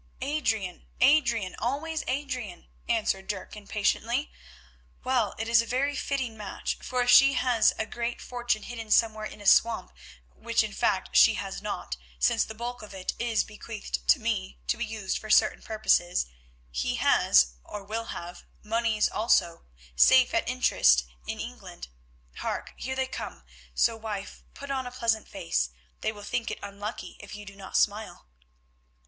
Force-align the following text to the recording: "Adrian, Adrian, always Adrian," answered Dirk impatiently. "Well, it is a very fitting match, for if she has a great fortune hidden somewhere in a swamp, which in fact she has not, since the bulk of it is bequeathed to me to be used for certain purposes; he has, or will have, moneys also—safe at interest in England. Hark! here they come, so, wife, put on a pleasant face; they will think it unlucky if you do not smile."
"Adrian, 0.21 0.87
Adrian, 0.99 1.55
always 1.59 2.03
Adrian," 2.07 2.65
answered 2.89 3.27
Dirk 3.27 3.55
impatiently. 3.55 4.31
"Well, 5.03 5.35
it 5.37 5.47
is 5.47 5.61
a 5.61 5.65
very 5.67 5.95
fitting 5.95 6.35
match, 6.35 6.79
for 6.81 7.03
if 7.03 7.11
she 7.11 7.33
has 7.33 7.71
a 7.77 7.85
great 7.85 8.19
fortune 8.19 8.63
hidden 8.63 8.89
somewhere 8.89 9.27
in 9.27 9.39
a 9.41 9.45
swamp, 9.45 9.93
which 10.35 10.63
in 10.63 10.73
fact 10.73 11.15
she 11.15 11.35
has 11.35 11.61
not, 11.61 11.97
since 12.17 12.43
the 12.43 12.55
bulk 12.55 12.81
of 12.81 12.95
it 12.95 13.13
is 13.19 13.43
bequeathed 13.43 14.07
to 14.07 14.17
me 14.19 14.57
to 14.65 14.75
be 14.75 14.85
used 14.85 15.19
for 15.19 15.29
certain 15.29 15.61
purposes; 15.61 16.25
he 16.71 16.95
has, 16.95 17.53
or 17.63 17.83
will 17.83 18.05
have, 18.05 18.43
moneys 18.63 19.07
also—safe 19.07 20.33
at 20.33 20.49
interest 20.49 21.05
in 21.27 21.39
England. 21.39 21.89
Hark! 22.37 22.73
here 22.75 22.95
they 22.95 23.05
come, 23.05 23.43
so, 23.75 23.95
wife, 23.95 24.41
put 24.55 24.71
on 24.71 24.87
a 24.87 24.91
pleasant 24.91 25.27
face; 25.27 25.69
they 25.99 26.11
will 26.11 26.23
think 26.23 26.49
it 26.49 26.57
unlucky 26.63 27.17
if 27.19 27.35
you 27.35 27.45
do 27.45 27.55
not 27.55 27.77
smile." 27.77 28.25